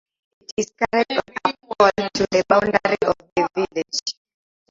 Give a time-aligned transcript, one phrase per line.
[0.57, 2.73] It is carried on a pole to the boundary
[3.05, 4.15] of the village.